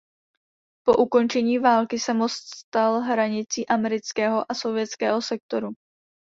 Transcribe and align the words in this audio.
Po 0.85 0.93
ukončení 0.97 1.59
války 1.59 1.99
se 1.99 2.13
most 2.13 2.55
stal 2.55 2.99
hranicí 3.01 3.67
amerického 3.67 4.51
a 4.51 4.55
sovětského 4.55 5.21
sektoru. 5.21 5.69